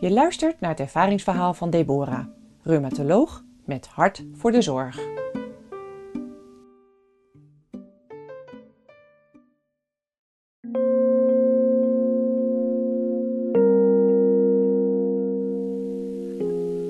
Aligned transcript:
Je 0.00 0.10
luistert 0.10 0.60
naar 0.60 0.70
het 0.70 0.80
ervaringsverhaal 0.80 1.54
van 1.54 1.70
Deborah, 1.70 2.26
reumatoloog 2.62 3.44
met 3.64 3.86
hart 3.86 4.24
voor 4.32 4.52
de 4.52 4.62
zorg. 4.62 4.98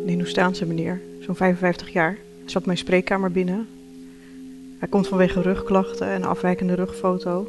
Een 0.01 0.09
Hindoestaanse 0.09 0.67
meneer, 0.67 1.01
zo'n 1.21 1.37
55 1.37 1.89
jaar, 1.89 2.17
zat 2.45 2.67
mijn 2.67 2.79
spreekkamer 2.79 3.31
binnen. 3.31 3.69
Hij 4.79 4.89
komt 4.89 5.09
vanwege 5.09 5.41
rugklachten 5.43 6.07
en 6.07 6.25
afwijkende 6.25 6.75
rugfoto. 6.75 7.47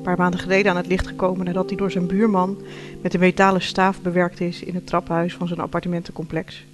Een 0.00 0.06
paar 0.06 0.18
maanden 0.18 0.40
geleden 0.40 0.70
aan 0.70 0.76
het 0.76 0.86
licht 0.86 1.06
gekomen 1.06 1.44
nadat 1.44 1.68
hij 1.68 1.78
door 1.78 1.90
zijn 1.90 2.06
buurman 2.06 2.58
met 3.00 3.14
een 3.14 3.20
metalen 3.20 3.62
staaf 3.62 4.02
bewerkt 4.02 4.40
is 4.40 4.62
in 4.62 4.74
het 4.74 4.86
trappenhuis 4.86 5.34
van 5.34 5.48
zijn 5.48 5.60
appartementencomplex. 5.60 6.64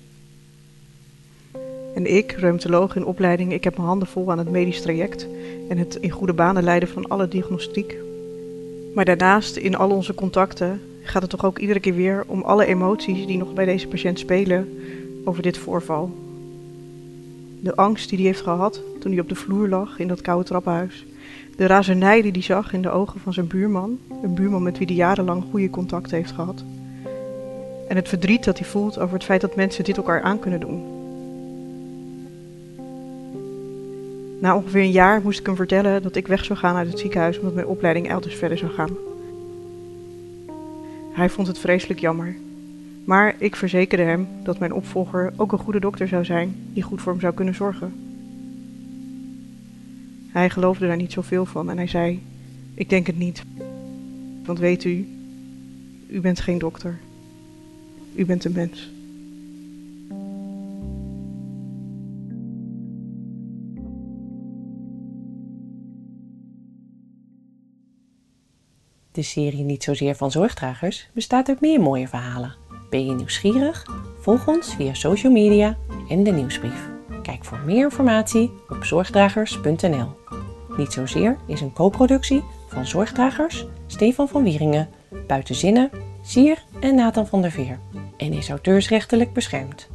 En 1.94 2.14
ik, 2.14 2.32
reumatoloog 2.32 2.96
in 2.96 3.04
opleiding, 3.04 3.52
ik 3.52 3.64
heb 3.64 3.76
mijn 3.76 3.88
handen 3.88 4.08
vol 4.08 4.30
aan 4.30 4.38
het 4.38 4.50
medisch 4.50 4.82
traject 4.82 5.26
en 5.68 5.78
het 5.78 5.94
in 5.94 6.10
goede 6.10 6.32
banen 6.32 6.62
leiden 6.62 6.88
van 6.88 7.08
alle 7.08 7.28
diagnostiek. 7.28 7.96
Maar 8.94 9.04
daarnaast, 9.04 9.56
in 9.56 9.76
al 9.76 9.90
onze 9.90 10.14
contacten, 10.14 10.80
gaat 11.02 11.22
het 11.22 11.30
toch 11.30 11.44
ook 11.44 11.58
iedere 11.58 11.80
keer 11.80 11.94
weer 11.94 12.24
om 12.26 12.42
alle 12.42 12.66
emoties 12.66 13.26
die 13.26 13.38
nog 13.38 13.54
bij 13.54 13.64
deze 13.64 13.88
patiënt 13.88 14.18
spelen 14.18 14.78
over 15.24 15.42
dit 15.42 15.58
voorval. 15.58 16.16
De 17.60 17.76
angst 17.76 18.08
die 18.08 18.18
hij 18.18 18.26
heeft 18.26 18.40
gehad 18.40 18.80
toen 19.00 19.12
hij 19.12 19.20
op 19.20 19.28
de 19.28 19.34
vloer 19.34 19.68
lag 19.68 19.98
in 19.98 20.08
dat 20.08 20.20
koude 20.20 20.44
trappenhuis. 20.44 21.06
De 21.56 21.66
razernij 21.66 22.22
die 22.22 22.32
hij 22.32 22.42
zag 22.42 22.72
in 22.72 22.82
de 22.82 22.90
ogen 22.90 23.20
van 23.20 23.32
zijn 23.32 23.46
buurman, 23.46 23.98
een 24.22 24.34
buurman 24.34 24.62
met 24.62 24.78
wie 24.78 24.86
hij 24.86 24.96
jarenlang 24.96 25.44
goede 25.50 25.70
contacten 25.70 26.16
heeft 26.16 26.32
gehad. 26.32 26.64
En 27.88 27.96
het 27.96 28.08
verdriet 28.08 28.44
dat 28.44 28.58
hij 28.58 28.68
voelt 28.68 28.98
over 28.98 29.14
het 29.14 29.24
feit 29.24 29.40
dat 29.40 29.56
mensen 29.56 29.84
dit 29.84 29.96
elkaar 29.96 30.22
aan 30.22 30.38
kunnen 30.38 30.60
doen. 30.60 30.94
Na 34.40 34.56
ongeveer 34.56 34.82
een 34.82 34.90
jaar 34.90 35.20
moest 35.22 35.38
ik 35.38 35.46
hem 35.46 35.56
vertellen 35.56 36.02
dat 36.02 36.16
ik 36.16 36.26
weg 36.26 36.44
zou 36.44 36.58
gaan 36.58 36.76
uit 36.76 36.88
het 36.88 36.98
ziekenhuis 36.98 37.38
omdat 37.38 37.54
mijn 37.54 37.66
opleiding 37.66 38.08
elders 38.08 38.34
verder 38.34 38.58
zou 38.58 38.72
gaan. 38.72 38.96
Hij 41.12 41.28
vond 41.28 41.46
het 41.46 41.58
vreselijk 41.58 42.00
jammer. 42.00 42.36
Maar 43.04 43.34
ik 43.38 43.56
verzekerde 43.56 44.04
hem 44.04 44.28
dat 44.42 44.58
mijn 44.58 44.72
opvolger 44.72 45.32
ook 45.36 45.52
een 45.52 45.58
goede 45.58 45.80
dokter 45.80 46.08
zou 46.08 46.24
zijn 46.24 46.56
die 46.72 46.82
goed 46.82 47.00
voor 47.00 47.12
hem 47.12 47.20
zou 47.20 47.34
kunnen 47.34 47.54
zorgen. 47.54 48.05
Hij 50.36 50.50
geloofde 50.50 50.86
daar 50.86 50.96
niet 50.96 51.12
zoveel 51.12 51.46
van 51.46 51.70
en 51.70 51.76
hij 51.76 51.86
zei: 51.86 52.22
Ik 52.74 52.88
denk 52.88 53.06
het 53.06 53.18
niet. 53.18 53.42
Want 54.44 54.58
weet 54.58 54.84
u, 54.84 55.08
u 56.08 56.20
bent 56.20 56.40
geen 56.40 56.58
dokter. 56.58 56.98
U 58.14 58.24
bent 58.24 58.44
een 58.44 58.52
mens. 58.52 58.90
De 69.12 69.22
serie 69.22 69.64
Niet 69.64 69.82
zozeer 69.82 70.14
van 70.14 70.30
zorgdragers 70.30 71.08
bestaat 71.12 71.48
uit 71.48 71.60
meer 71.60 71.80
mooie 71.80 72.08
verhalen. 72.08 72.54
Ben 72.90 73.06
je 73.06 73.12
nieuwsgierig? 73.12 73.86
Volg 74.20 74.48
ons 74.48 74.74
via 74.74 74.94
social 74.94 75.32
media 75.32 75.76
en 76.08 76.22
de 76.22 76.30
nieuwsbrief. 76.30 76.95
Kijk 77.26 77.44
voor 77.44 77.58
meer 77.64 77.84
informatie 77.84 78.52
op 78.68 78.84
zorgdragers.nl. 78.84 80.08
Niet 80.76 80.92
zozeer 80.92 81.36
is 81.46 81.60
een 81.60 81.72
co-productie 81.72 82.44
van 82.68 82.86
Zorgdragers, 82.86 83.66
Stefan 83.86 84.28
van 84.28 84.42
Wieringen, 84.42 84.88
Buitenzinnen, 85.26 85.90
Sier 86.22 86.64
en 86.80 86.94
Nathan 86.94 87.26
van 87.26 87.42
der 87.42 87.50
Veer 87.50 87.78
en 88.16 88.32
is 88.32 88.48
auteursrechtelijk 88.48 89.32
beschermd. 89.32 89.88